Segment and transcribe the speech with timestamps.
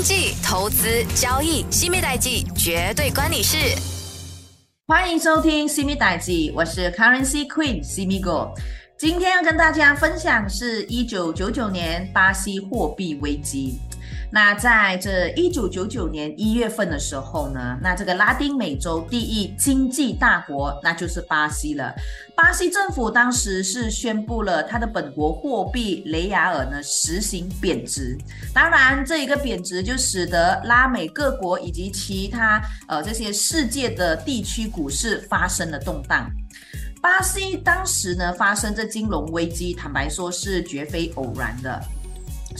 [0.00, 3.58] 经济、投资、交易，西米代记绝对关你事。
[4.86, 8.50] 欢迎收听西米代记，我是 Currency Queen 西米哥。
[8.98, 13.78] 今天要跟大家分享是一九九九年巴西货币危机。
[14.32, 21.92] 那在这一九九九年一月份的时候呢，那这个拉丁美洲第一经济大国，那就是巴西了。
[22.36, 28.16] 巴西政府当时是宣布了它的本国货币雷亚尔呢实行贬值。
[28.54, 36.30] 当然，这一个贬值就使得拉美各国以及其他呃这些世界的地区股市发生了动荡。
[37.02, 41.82] 巴西当时呢发生这金融危机，坦白说是绝非偶然的。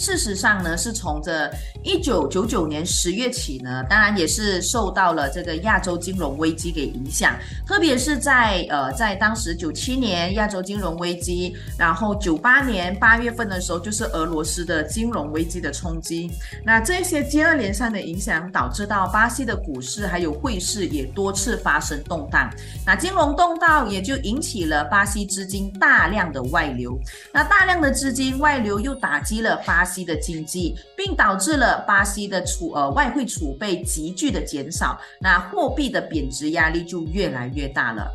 [0.01, 1.51] 事实上呢，是从这
[1.85, 7.37] 一九九九年十月起呢，当然也是受到了这个亚洲金融危机给影响，
[7.67, 16.31] 特别是在呃在当时九七年亚洲金融危机，然后九八年八月份的时候就是俄罗斯的金融危机的冲击，
[16.65, 22.51] 那这些接二连三的影响导致到巴西的股市还有汇市也多次发生动荡，
[22.87, 26.99] 那金融动荡也就引起了巴西资金大量的外流，
[27.35, 29.85] 那大量的资金外流又打击了巴。
[29.91, 38.09] 巴西的经济，并导致了巴西的储呃外汇储备急剧的减少，那货币的贬值压力就越来越大了。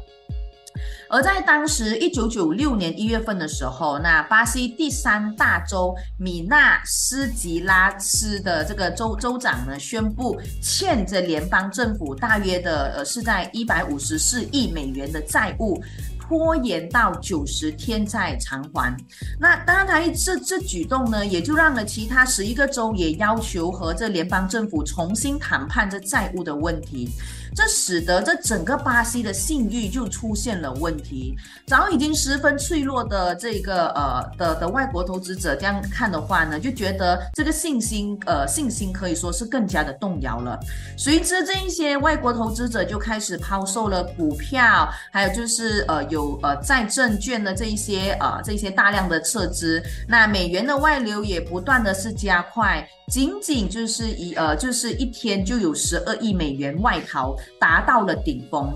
[1.09, 15.83] 而在当时一九九六年一月份的时候，那巴西第三大州米纳斯吉拉斯的这个州州长呢，宣布欠着联邦政府大约的呃是在一百五十四亿美元的债务。
[16.27, 18.95] 拖延到九十天再偿还，
[19.39, 27.09] 那当然，他这这举动呢，也就让了其他十一个州也要求和这联邦政府重新谈判这债务的问题。
[27.55, 31.33] 这使得这整个巴西的信誉就出现了问题，
[31.65, 40.59] 早已经十分脆弱的这个呃的的外国投资者这样看的话呢，就觉得这个信心呃信心可以说是更加的动摇了。
[40.97, 52.87] 随之这一些外国投资者就开始抛售了股票，还有就是呃有呃在证券的这一些呃这些大量的撤资，那美元的外流也不断的是加快。
[53.07, 58.73] 仅仅就是一呃，就是一天就有十二亿美元外逃，达到了顶峰。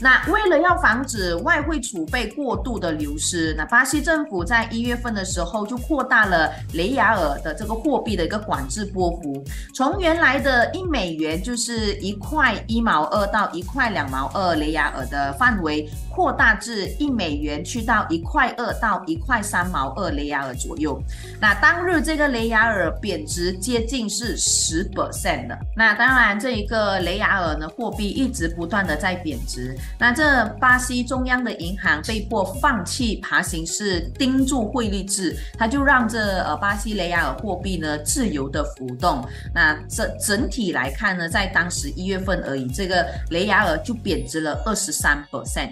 [0.00, 9.42] 那为了要防止外汇储备过度的流失，那巴西政府在一月份的时候就扩大了雷亚尔的这个货币的一个管制波幅，
[9.74, 21.00] 从原来的一美元就是一块一毛二到一块两毛二雷亚尔的范围，扩大至一美元去到一块二到一块三毛二雷亚尔左右。
[21.40, 25.58] 那当日这个雷亚尔贬值接近是十 percent 的。
[25.76, 29.76] 那当然这一个雷亚尔呢货币一直不断的在贬值。
[29.98, 39.24] 那这巴西中央的银行被迫放弃爬行式盯住汇率制，它就让这呃巴西雷亚尔货币呢自由的浮动。
[39.54, 45.70] 那这整体来看呢，在当时一月份而已，这个雷亚尔就贬值了二十三 percent。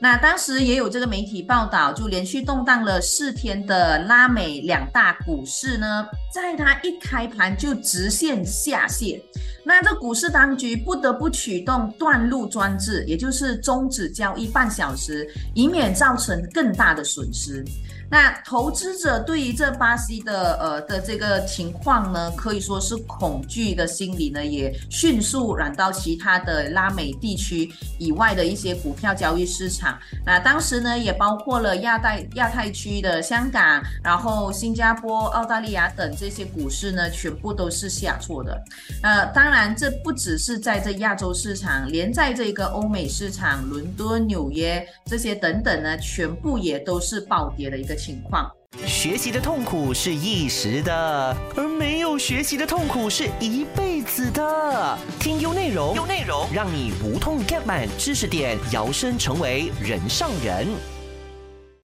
[0.00, 9.20] 那当时也有这个媒体报道，就连续动荡了四天的拉美两大股市呢，在它一开盘就直线下泻。
[9.64, 17.64] 那这股市当局不得不启动断路装置，也就是终止交易半小时，以免造成更大的损失。
[18.12, 29.98] 那投资者对于这巴西的呃的这个情况呢，可以说是恐惧的心理呢，也迅速染到其他的拉美地区以外的一些股票交易市场。
[30.26, 38.62] 那当时呢，也包括了亚太亚太区的香港，然后新加坡、澳大利亚等这些股市呢，全部都是下挫的。
[39.02, 47.96] 呃，当然这不只是在这亚洲市场，连在这个欧美市场，伦敦、纽约这些等等呢，全部也都是暴跌的一个。
[48.02, 48.50] 情况，
[48.84, 54.98] 学习的痛苦是一时的，而没有学习的痛苦是一辈子的。
[55.20, 60.66] 听优内容，优内容，让你无痛 get 满知识点，摇身成为人上人。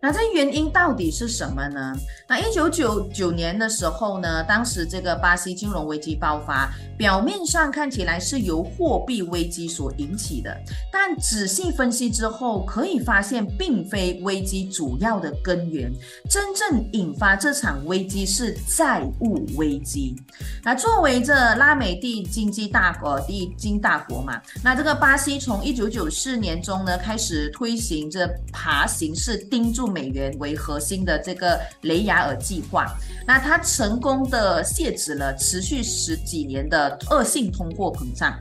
[0.00, 1.92] 那这原因到底是什么呢？
[2.28, 10.56] 那一九九九年的时候呢，当时这个巴西金融危机爆发，表面上看起来是由货币危机所引起的，
[10.92, 15.92] 但仔细分析之后，可以发现并非危机主要的根源，
[16.30, 20.14] 真正引发这场危机是债务危机。
[20.62, 29.87] 那作为这拉美第经济大国、第一经大国嘛，那这个巴西从一九九四年中呢开始推行这爬行式盯住。
[29.88, 32.86] 美元为核心的这个雷雅尔计划。
[33.26, 38.38] 那它成功的遏制了持续十几年的恶性通货膨胀。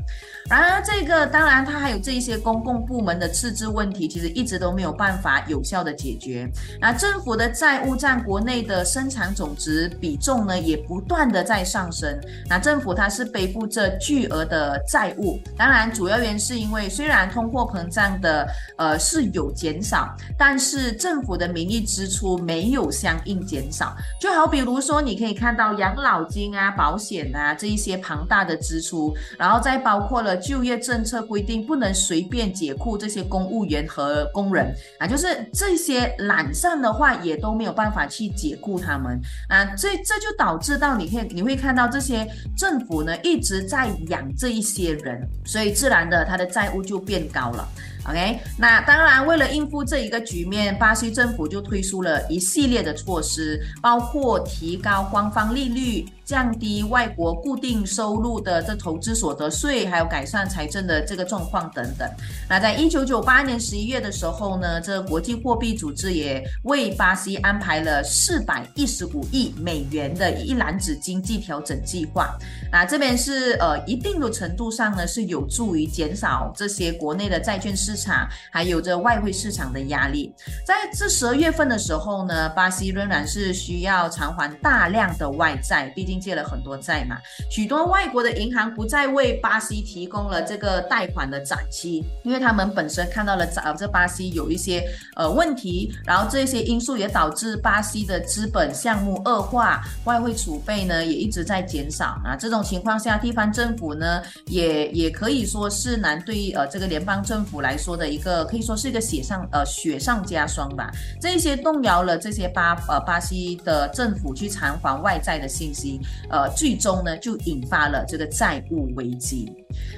[0.49, 6.49] 然而，这个当然它还有这一些公共部门的赤字问题，其实一直都没有办法有效的解决。
[6.79, 12.17] 那政府的债务占国内的生产总值比重呢，也不断的在上升。
[12.49, 18.47] 那政府它是背负着巨额的债务，当然主要原因是因为虽然通货膨胀的
[18.77, 23.93] 呃是有减少，但是政府的名义支出没有相应减少。
[24.17, 30.36] 就好比如说，你可以看到养老金啊、保险啊这一些庞大的支出，然后再包括了。
[30.37, 39.19] 就业政策规定不能随便解雇这些公务员和工人啊，就是这些懒散的话也都没有办法去解雇他们
[39.49, 47.67] 啊，这这就导致到你可以你会看到这些政府呢一直在养这一些人，所以自然的他的债务就变高了。
[48.09, 56.05] OK，那当然为了应付这一个局面，巴西政府就推出了一系列的措施，包括提高官方利率。
[56.27, 62.05] 降低外国固定收入的这投资所得税，还有改善财政的这个状况等等。
[62.49, 72.37] 那在一九九八年十一月的时候呢，这国际货币组织也为巴西安排了四百一十五亿美元的一篮子经济调整计划。
[72.69, 80.33] 那这边是呃一定的程度上呢，是有助于减少这些国内的债券市场还有这外汇市场的压力。
[80.65, 86.16] 在这十二月份的时候呢，巴西仍然是需要偿还大量的外债，毕竟。
[86.19, 87.17] 借了很多债嘛，
[87.49, 93.47] 许多外国的银行不再为巴西提供了这个贷款的展期，因为他们本身看到了
[93.77, 94.83] 这巴西有一些
[95.15, 102.35] 呃问题，然后这些因素也导致巴西的资本项目恶化，外汇储备呢也一直在减少啊。
[102.35, 110.91] 这种情况下，地方政府呢也也可以说是难对呃这个联邦政府来说的一个可以说是一个雪上呃雪上加霜吧。
[111.19, 115.99] 这些动摇了这些巴呃巴西的政府去偿还外债的信息。
[116.29, 119.51] 呃，最终呢，就引发了这个债务危机。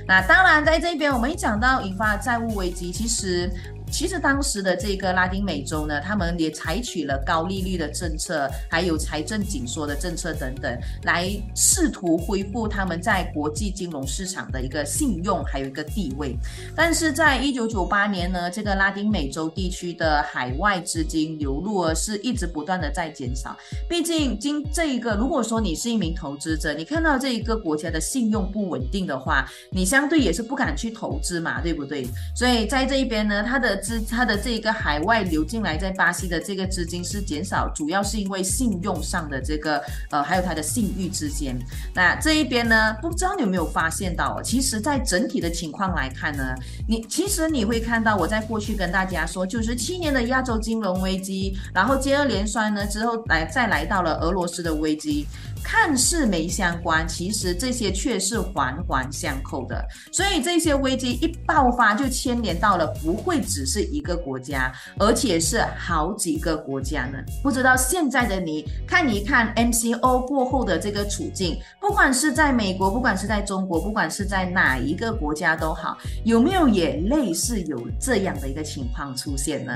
[0.07, 3.51] 那当然，在这边我们一讲到引发债务危机，其实。
[3.91, 16.36] 其实当时的这个拉丁美洲呢，他们也采取了高利率的政策，还有财政紧缩的政策等等，来试图恢复他们在国际金融市场的一个信用，还有一个地位。
[16.75, 23.57] 但是在一九九八年呢，这个拉丁美洲地区的海外资金流入，是一直不断的在减少。
[23.89, 32.06] 毕竟，今这一个，如果说你是一名投资者，你看到这一个国家的信用不稳定的话，你相对也是不敢去投资嘛，对不对？
[32.35, 39.81] 所以在这一边呢，它的资它的这个海外流进来在巴西的这个资金是减少，主要是因为信用上的这个
[40.12, 41.58] 呃，还有它的信誉之间。
[41.94, 46.56] 那这一边呢，不知道你有没有发现到，其实，在整体的情况来看呢，
[46.88, 55.26] 你其实你会看到，我在过去跟大家说，九十七年的亚洲金融危机，然后接二连三呢之后来再来到了俄罗斯的危机。
[55.63, 59.85] 看似没相关，其实这些却是环环相扣的。
[60.11, 67.17] 所以这些危机一爆发，就牵连到了不会只是一个国家，而且是好几个国家呢。
[67.44, 79.73] 不知道现在的你看一看 MCO 过后的这个处境，不管是在美国，不管是在中国，不管是在哪一个国家都好，有没有也类似有这样的一个情况出现呢？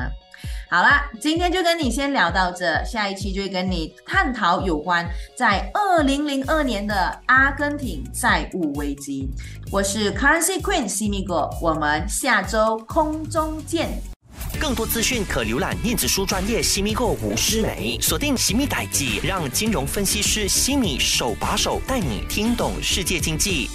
[0.70, 5.08] 好啦，今天就跟你先聊到这，下一期就会跟你探讨有关
[5.38, 9.30] 在二零零二年的阿根廷债务危机。
[9.72, 13.90] 我是 Currency Queen 西米果，我们下周空中见。
[14.60, 23.70] 更多资讯可浏览电子书专业西米果吴诗梅，锁定西米代记，让金融分析师西米手把手带你听懂世界经济。